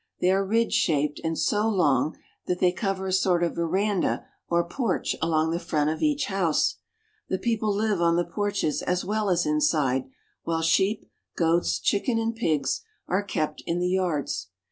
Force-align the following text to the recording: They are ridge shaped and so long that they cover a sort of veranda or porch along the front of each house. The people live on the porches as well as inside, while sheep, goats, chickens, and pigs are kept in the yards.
They 0.19 0.31
are 0.31 0.43
ridge 0.43 0.73
shaped 0.73 1.21
and 1.23 1.37
so 1.37 1.69
long 1.69 2.17
that 2.47 2.57
they 2.57 2.71
cover 2.71 3.05
a 3.05 3.13
sort 3.13 3.43
of 3.43 3.53
veranda 3.53 4.25
or 4.49 4.67
porch 4.67 5.15
along 5.21 5.51
the 5.51 5.59
front 5.59 5.91
of 5.91 6.01
each 6.01 6.25
house. 6.25 6.77
The 7.29 7.37
people 7.37 7.69
live 7.71 8.01
on 8.01 8.15
the 8.15 8.25
porches 8.25 8.81
as 8.81 9.05
well 9.05 9.29
as 9.29 9.45
inside, 9.45 10.05
while 10.41 10.63
sheep, 10.63 11.05
goats, 11.37 11.77
chickens, 11.77 12.19
and 12.19 12.35
pigs 12.35 12.81
are 13.07 13.21
kept 13.21 13.61
in 13.67 13.77
the 13.77 13.89
yards. 13.89 14.47